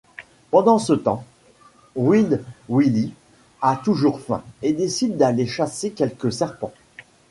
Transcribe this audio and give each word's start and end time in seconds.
Pendant 0.49 0.79
ce 0.79 0.93
temps, 0.93 1.23
Wild 1.95 2.43
Willie 2.69 3.13
a 3.61 3.75
toujours 3.83 4.19
faim 4.19 4.41
et 4.63 4.73
décide 4.73 5.15
d'aller 5.15 5.45
chasser 5.45 5.91
quelques 5.91 6.33
serpents. 6.33 6.73